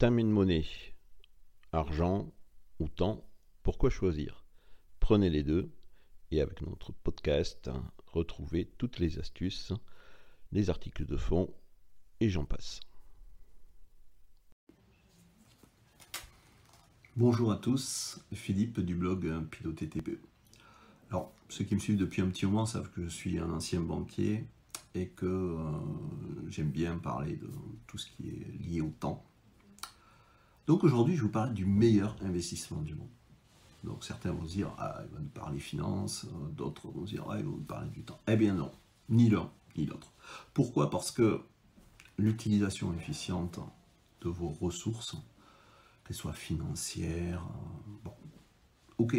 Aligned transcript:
And 0.00 0.12
money. 0.12 0.64
Argent 1.72 2.32
ou 2.78 2.88
temps, 2.88 3.28
pourquoi 3.64 3.90
choisir? 3.90 4.44
Prenez 5.00 5.28
les 5.28 5.42
deux 5.42 5.72
et 6.30 6.40
avec 6.40 6.62
notre 6.62 6.92
podcast, 6.92 7.68
retrouvez 8.06 8.66
toutes 8.78 9.00
les 9.00 9.18
astuces, 9.18 9.72
les 10.52 10.70
articles 10.70 11.04
de 11.04 11.16
fond 11.16 11.52
et 12.20 12.30
j'en 12.30 12.44
passe. 12.44 12.78
Bonjour 17.16 17.50
à 17.50 17.56
tous, 17.56 18.20
Philippe 18.32 18.78
du 18.78 18.94
blog 18.94 19.28
Piloter 19.50 19.88
TPE. 19.88 20.20
Alors, 21.10 21.32
ceux 21.48 21.64
qui 21.64 21.74
me 21.74 21.80
suivent 21.80 21.98
depuis 21.98 22.22
un 22.22 22.28
petit 22.28 22.46
moment 22.46 22.66
savent 22.66 22.90
que 22.90 23.02
je 23.02 23.08
suis 23.08 23.38
un 23.40 23.50
ancien 23.50 23.80
banquier 23.80 24.44
et 24.94 25.08
que 25.08 25.26
euh, 25.26 25.58
j'aime 26.48 26.70
bien 26.70 26.98
parler 26.98 27.34
de 27.34 27.50
tout 27.88 27.98
ce 27.98 28.06
qui 28.06 28.28
est 28.28 28.64
lié 28.64 28.80
au 28.80 28.90
temps. 28.90 29.27
Donc 30.68 30.84
aujourd'hui, 30.84 31.16
je 31.16 31.22
vous 31.22 31.30
parle 31.30 31.54
du 31.54 31.64
meilleur 31.64 32.14
investissement 32.20 32.82
du 32.82 32.94
monde. 32.94 33.08
Donc 33.84 34.04
certains 34.04 34.32
vont 34.32 34.46
se 34.46 34.52
dire, 34.52 34.70
ah, 34.76 35.00
il 35.02 35.14
va 35.14 35.18
nous 35.18 35.30
parler 35.30 35.58
finances, 35.58 36.26
euh, 36.26 36.48
d'autres 36.50 36.88
vont 36.88 37.06
se 37.06 37.12
dire, 37.12 37.24
ah, 37.30 37.38
il 37.38 37.44
va 37.46 37.50
nous 37.50 37.56
parler 37.56 37.88
du 37.88 38.02
temps. 38.02 38.20
Eh 38.28 38.36
bien 38.36 38.52
non, 38.52 38.70
ni 39.08 39.30
l'un, 39.30 39.50
ni 39.78 39.86
l'autre. 39.86 40.12
Pourquoi? 40.52 40.90
Parce 40.90 41.10
que 41.10 41.40
l'utilisation 42.18 42.92
efficiente 42.92 43.60
de 44.20 44.28
vos 44.28 44.50
ressources, 44.50 45.16
qu'elles 46.04 46.16
soient 46.16 46.34
financières, 46.34 47.42
euh, 47.42 47.90
bon, 48.04 48.14
ok, 48.98 49.16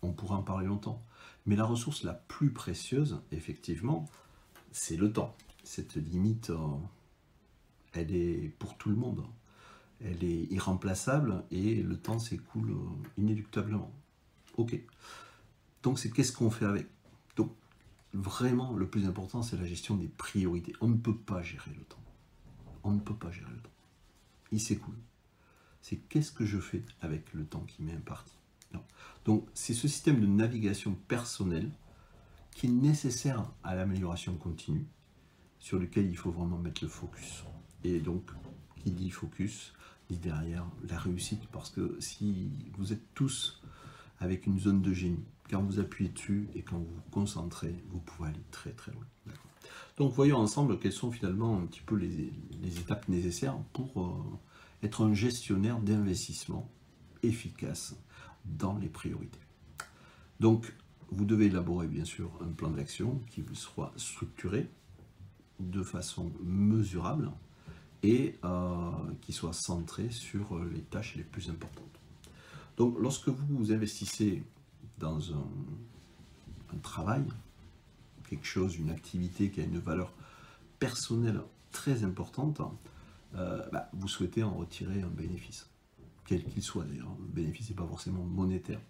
on 0.00 0.12
pourra 0.14 0.36
en 0.36 0.42
parler 0.42 0.68
longtemps. 0.68 1.04
Mais 1.44 1.54
la 1.54 1.66
ressource 1.66 2.02
la 2.02 2.14
plus 2.14 2.50
précieuse, 2.50 3.20
effectivement, 3.30 4.08
c'est 4.72 4.96
le 4.96 5.12
temps. 5.12 5.36
Cette 5.64 5.96
limite, 5.96 6.48
euh, 6.48 6.56
elle 7.92 8.10
est 8.10 8.54
pour 8.58 8.78
tout 8.78 8.88
le 8.88 8.96
monde. 8.96 9.22
Elle 10.00 10.22
est 10.22 10.44
irremplaçable 10.52 11.44
et 11.50 11.82
le 11.82 11.96
temps 11.98 12.18
s'écoule 12.18 12.70
euh, 12.70 13.20
inéluctablement. 13.20 13.92
Ok. 14.56 14.80
Donc 15.82 15.98
c'est 15.98 16.10
qu'est-ce 16.10 16.32
qu'on 16.32 16.50
fait 16.50 16.66
avec? 16.66 16.86
Donc 17.36 17.52
vraiment 18.12 18.72
le 18.74 18.86
plus 18.88 19.06
important 19.06 19.42
c'est 19.42 19.56
la 19.56 19.66
gestion 19.66 19.96
des 19.96 20.08
priorités. 20.08 20.72
On 20.80 20.88
ne 20.88 20.96
peut 20.96 21.16
pas 21.16 21.42
gérer 21.42 21.72
le 21.76 21.84
temps. 21.84 22.02
On 22.84 22.92
ne 22.92 23.00
peut 23.00 23.16
pas 23.16 23.30
gérer 23.30 23.50
le 23.50 23.60
temps. 23.60 23.70
Il 24.52 24.60
s'écoule. 24.60 24.98
C'est 25.80 25.96
qu'est-ce 25.96 26.32
que 26.32 26.44
je 26.44 26.58
fais 26.58 26.82
avec 27.00 27.32
le 27.34 27.44
temps 27.44 27.64
qui 27.66 27.82
m'est 27.82 27.92
imparti? 27.92 28.34
Donc 29.24 29.46
c'est 29.52 29.74
ce 29.74 29.88
système 29.88 30.20
de 30.20 30.26
navigation 30.26 30.94
personnelle 31.08 31.70
qui 32.54 32.66
est 32.66 32.70
nécessaire 32.70 33.50
à 33.62 33.74
l'amélioration 33.74 34.34
continue, 34.36 34.86
sur 35.60 35.78
lequel 35.78 36.06
il 36.06 36.16
faut 36.16 36.30
vraiment 36.30 36.58
mettre 36.58 36.82
le 36.82 36.88
focus. 36.88 37.44
Et 37.84 38.00
donc, 38.00 38.30
qui 38.76 38.90
dit 38.90 39.10
focus, 39.10 39.72
derrière 40.16 40.66
la 40.88 40.98
réussite, 40.98 41.46
parce 41.52 41.70
que 41.70 41.96
si 42.00 42.50
vous 42.76 42.92
êtes 42.92 43.14
tous 43.14 43.60
avec 44.20 44.46
une 44.46 44.58
zone 44.58 44.82
de 44.82 44.92
génie, 44.92 45.24
quand 45.50 45.62
vous 45.62 45.80
appuyez 45.80 46.10
dessus 46.10 46.48
et 46.54 46.62
quand 46.62 46.78
vous 46.78 46.84
vous 46.84 47.10
concentrez, 47.10 47.74
vous 47.90 48.00
pouvez 48.00 48.30
aller 48.30 48.44
très 48.50 48.72
très 48.72 48.92
loin. 48.92 49.04
Donc 49.96 50.12
voyons 50.12 50.38
ensemble 50.38 50.78
quelles 50.78 50.92
sont 50.92 51.10
finalement 51.10 51.58
un 51.58 51.66
petit 51.66 51.80
peu 51.80 51.96
les, 51.96 52.32
étapes 52.78 53.08
nécessaires 53.08 53.58
pour 53.72 54.00
euh, 54.00 54.38
être 54.82 55.04
un 55.04 55.12
gestionnaire 55.12 55.80
d'investissement 55.80 56.70
efficace 57.22 57.96
dans 58.44 58.78
les 58.78 58.88
priorités. 58.88 59.40
Donc 60.40 60.72
vous 61.10 61.24
devez 61.24 61.46
élaborer 61.46 61.88
bien 61.88 62.04
sûr 62.04 62.30
un 62.42 62.52
plan 62.52 62.70
d'action 62.70 63.20
qui 63.30 63.42
soit 63.54 63.92
structuré 63.96 64.68
de 65.58 65.82
façon 65.82 66.32
mesurable 66.44 67.30
et 68.02 68.36
euh, 68.44 68.90
qui 69.20 69.32
soit 69.32 69.52
centré 69.52 70.10
sur 70.10 70.58
les 70.64 70.82
tâches 70.82 71.16
les 71.16 71.24
plus 71.24 71.50
importantes. 71.50 71.98
Donc 72.76 72.96
lorsque 73.00 73.28
vous 73.28 73.72
investissez 73.72 74.42
dans 74.98 75.32
un, 75.32 75.46
travail, 76.82 77.24
quelque 78.28 78.46
chose, 78.46 78.76
une 78.76 78.90
activité 78.90 79.50
qui 79.50 79.60
a 79.60 79.64
une 79.64 79.78
valeur 79.78 80.12
personnelle 80.78 81.40
très 81.72 82.04
importante, 82.04 82.60
euh, 83.34 83.66
bah, 83.72 83.90
vous 83.92 84.06
souhaitez 84.06 84.42
en 84.42 84.54
retirer 84.54 85.02
un 85.02 85.08
bénéfice, 85.08 85.68
quel 86.24 86.44
qu'il 86.44 86.62
soit 86.62 86.84
d'ailleurs. 86.84 87.14
Le 87.20 87.32
bénéfice 87.32 87.70
n'est 87.70 87.76
pas 87.76 87.86
forcément 87.86 88.22
monétaire, 88.22 88.80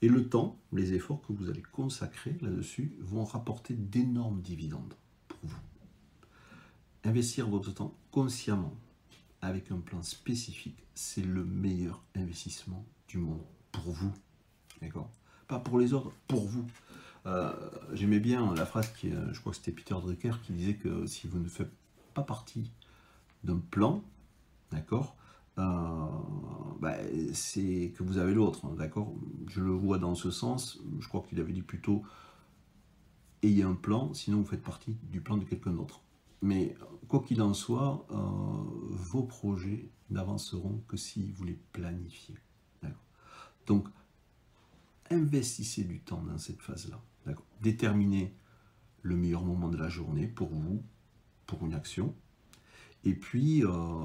et 0.00 0.08
le 0.08 0.28
temps, 0.28 0.56
les 0.72 0.92
efforts 0.92 1.20
que 1.26 1.32
vous 1.32 1.50
allez 1.50 1.62
consacrer 1.62 2.36
là-dessus 2.40 2.96
vont 3.00 3.24
rapporter 3.24 3.74
d'énormes 3.74 4.40
dividendes 4.40 4.94
pour 5.26 5.38
vous. 5.42 5.58
Investir 7.04 7.48
votre 7.48 7.72
temps 7.72 7.94
consciemment 8.10 8.74
avec 9.40 9.70
un 9.70 9.78
plan 9.78 10.02
spécifique, 10.02 10.82
c'est 10.94 11.24
le 11.24 11.44
meilleur 11.44 12.02
investissement 12.16 12.84
du 13.06 13.18
monde 13.18 13.42
pour 13.72 13.92
vous. 13.92 14.12
D'accord? 14.82 15.10
Pas 15.46 15.58
pour 15.58 15.78
les 15.78 15.92
autres, 15.92 16.12
pour 16.26 16.46
vous. 16.46 16.66
Euh, 17.26 17.52
j'aimais 17.92 18.20
bien 18.20 18.54
la 18.54 18.66
phrase 18.66 18.92
qui, 18.94 19.10
euh, 19.10 19.32
je 19.32 19.40
crois 19.40 19.52
que 19.52 19.58
c'était 19.58 19.72
Peter 19.72 19.94
Drucker 19.94 20.32
qui 20.42 20.52
disait 20.52 20.74
que 20.74 21.06
si 21.06 21.26
vous 21.26 21.38
ne 21.38 21.48
faites 21.48 21.70
pas 22.14 22.22
partie 22.22 22.70
d'un 23.44 23.58
plan, 23.58 24.02
d'accord, 24.70 25.16
euh, 25.58 25.62
bah, 26.80 26.96
c'est 27.32 27.92
que 27.96 28.02
vous 28.02 28.18
avez 28.18 28.34
l'autre, 28.34 28.64
hein, 28.66 28.74
d'accord? 28.76 29.12
Je 29.48 29.60
le 29.60 29.70
vois 29.70 29.98
dans 29.98 30.14
ce 30.14 30.30
sens, 30.30 30.80
je 31.00 31.08
crois 31.08 31.24
qu'il 31.28 31.40
avait 31.40 31.52
dit 31.52 31.62
plutôt 31.62 32.02
ayez 33.42 33.62
un 33.62 33.74
plan, 33.74 34.12
sinon 34.14 34.38
vous 34.38 34.46
faites 34.46 34.62
partie 34.62 34.96
du 35.04 35.20
plan 35.20 35.36
de 35.36 35.44
quelqu'un 35.44 35.72
d'autre. 35.72 36.00
Mais 36.40 36.76
quoi 37.08 37.22
qu'il 37.22 37.42
en 37.42 37.54
soit, 37.54 38.06
euh, 38.10 38.14
vos 38.90 39.22
projets 39.22 39.90
n'avanceront 40.10 40.82
que 40.88 40.96
si 40.96 41.30
vous 41.32 41.44
les 41.44 41.58
planifiez. 41.72 42.36
Donc, 43.66 43.86
investissez 45.10 45.84
du 45.84 46.00
temps 46.00 46.22
dans 46.22 46.38
cette 46.38 46.62
phase-là. 46.62 47.00
Déterminez 47.60 48.34
le 49.02 49.16
meilleur 49.16 49.44
moment 49.44 49.68
de 49.68 49.76
la 49.76 49.90
journée 49.90 50.26
pour 50.26 50.48
vous, 50.48 50.82
pour 51.46 51.66
une 51.66 51.74
action. 51.74 52.14
Et 53.04 53.14
puis, 53.14 53.64
euh, 53.64 54.04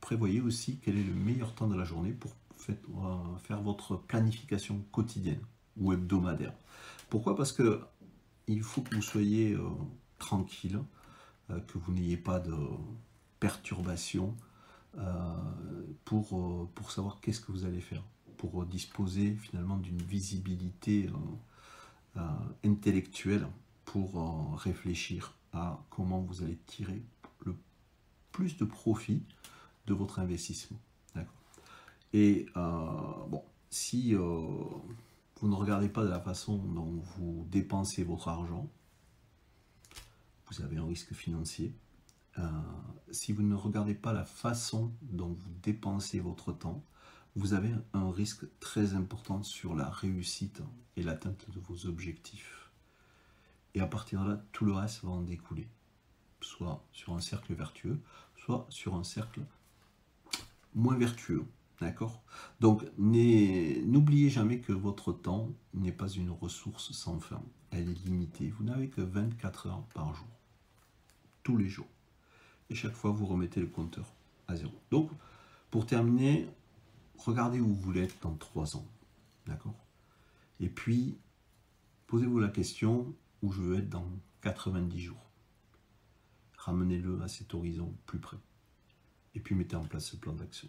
prévoyez 0.00 0.40
aussi 0.40 0.78
quel 0.78 0.98
est 0.98 1.04
le 1.04 1.14
meilleur 1.14 1.54
temps 1.54 1.68
de 1.68 1.76
la 1.76 1.84
journée 1.84 2.12
pour 2.12 2.32
faire 2.56 3.62
votre 3.62 3.96
planification 3.96 4.84
quotidienne 4.90 5.40
ou 5.76 5.92
hebdomadaire. 5.92 6.54
Pourquoi? 7.08 7.36
Parce 7.36 7.52
que 7.52 7.80
il 8.46 8.62
faut 8.62 8.82
que 8.82 8.94
vous 8.94 9.02
soyez 9.02 9.54
euh, 9.54 9.68
tranquille, 10.18 10.76
euh, 10.76 10.82
que 11.66 11.78
vous 11.78 11.92
n'ayez 11.92 12.16
pas 12.16 12.40
de 12.40 12.54
perturbations 13.40 14.36
euh, 14.98 15.02
pour, 16.04 16.68
pour 16.74 16.90
savoir 16.90 17.20
qu'est-ce 17.20 17.40
que 17.40 17.52
vous 17.52 17.64
allez 17.64 17.80
faire, 17.80 18.02
pour 18.36 18.64
disposer 18.66 19.34
finalement 19.34 19.76
d'une 19.76 20.02
visibilité 20.02 21.10
intellectuelle 22.62 23.46
pour 23.84 24.58
réfléchir 24.58 25.34
à 25.52 25.82
comment 25.90 26.20
vous 26.20 26.42
allez 26.42 26.58
tirer 26.66 27.02
le 27.44 27.56
plus 28.32 28.56
de 28.56 28.64
profit 28.64 29.22
de 29.86 29.94
votre 29.94 30.18
investissement. 30.18 30.78
Et 32.12 32.46
euh, 32.56 33.26
bon, 33.28 33.42
si 33.70 34.14
euh, 34.14 34.20
vous 35.40 35.48
ne 35.48 35.54
regardez 35.54 35.88
pas 35.88 36.04
de 36.04 36.10
la 36.10 36.20
façon 36.20 36.58
dont 36.58 37.02
vous 37.16 37.46
dépensez 37.50 38.04
votre 38.04 38.28
argent, 38.28 38.68
vous 40.52 40.62
avez 40.62 40.76
un 40.76 40.86
risque 40.86 41.14
financier. 41.14 41.74
Euh, 42.38 42.42
si 43.10 43.32
vous 43.32 43.42
ne 43.42 43.54
regardez 43.54 43.94
pas 43.94 44.12
la 44.12 44.24
façon 44.24 44.92
dont 45.02 45.32
vous 45.32 45.50
dépensez 45.62 46.20
votre 46.20 46.52
temps, 46.52 46.84
vous 47.36 47.54
avez 47.54 47.70
un 47.94 48.10
risque 48.10 48.44
très 48.60 48.94
important 48.94 49.42
sur 49.42 49.74
la 49.74 49.88
réussite 49.88 50.62
et 50.96 51.02
l'atteinte 51.02 51.46
de 51.50 51.60
vos 51.60 51.86
objectifs. 51.86 52.70
Et 53.74 53.80
à 53.80 53.86
partir 53.86 54.22
de 54.24 54.30
là, 54.30 54.44
tout 54.52 54.66
le 54.66 54.72
reste 54.72 55.02
va 55.04 55.10
en 55.10 55.22
découler, 55.22 55.68
soit 56.42 56.84
sur 56.92 57.14
un 57.14 57.20
cercle 57.20 57.54
vertueux, 57.54 57.98
soit 58.36 58.66
sur 58.68 58.94
un 58.94 59.04
cercle 59.04 59.40
moins 60.74 60.98
vertueux. 60.98 61.46
D'accord? 61.80 62.22
Donc, 62.60 62.84
n'oubliez 62.98 64.28
jamais 64.28 64.60
que 64.60 64.72
votre 64.72 65.12
temps 65.12 65.48
n'est 65.74 65.90
pas 65.90 66.08
une 66.08 66.30
ressource 66.30 66.92
sans 66.92 67.18
fin. 67.18 67.42
Elle 67.70 67.88
est 67.88 68.04
limitée. 68.04 68.50
Vous 68.50 68.62
n'avez 68.62 68.88
que 68.88 69.00
24 69.00 69.66
heures 69.66 69.84
par 69.94 70.14
jour. 70.14 70.41
Tous 71.42 71.56
les 71.56 71.68
jours. 71.68 71.88
Et 72.70 72.74
chaque 72.74 72.94
fois, 72.94 73.10
vous 73.10 73.26
remettez 73.26 73.60
le 73.60 73.66
compteur 73.66 74.12
à 74.48 74.56
zéro. 74.56 74.72
Donc, 74.90 75.10
pour 75.70 75.86
terminer, 75.86 76.48
regardez 77.16 77.60
où 77.60 77.66
vous 77.66 77.80
voulez 77.80 78.02
être 78.02 78.20
dans 78.22 78.34
3 78.34 78.76
ans. 78.76 78.86
D'accord? 79.46 79.74
Et 80.60 80.68
puis, 80.68 81.18
posez-vous 82.06 82.38
la 82.38 82.48
question 82.48 83.14
où 83.42 83.52
je 83.52 83.60
veux 83.60 83.78
être 83.78 83.88
dans 83.88 84.06
90 84.42 85.00
jours? 85.00 85.30
Ramenez-le 86.56 87.20
à 87.22 87.28
cet 87.28 87.54
horizon 87.54 87.92
plus 88.06 88.20
près 88.20 88.38
et 89.34 89.40
puis 89.40 89.54
mettez 89.54 89.76
en 89.76 89.84
place 89.84 90.06
ce 90.06 90.16
plan 90.16 90.32
d'action. 90.32 90.68